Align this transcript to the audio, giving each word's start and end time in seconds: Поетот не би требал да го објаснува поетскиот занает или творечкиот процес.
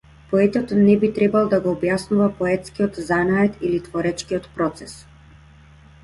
Поетот 0.29 0.71
не 0.75 0.93
би 1.01 1.09
требал 1.17 1.49
да 1.51 1.57
го 1.65 1.73
објаснува 1.75 2.29
поетскиот 2.39 2.97
занает 3.09 3.61
или 3.67 3.83
творечкиот 3.89 4.47
процес. 4.55 4.97